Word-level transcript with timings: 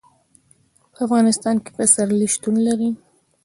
په 0.93 0.97
افغانستان 1.05 1.55
کې 1.63 1.69
پسرلی 1.77 2.27
شتون 2.33 2.55
لري. 2.67 2.89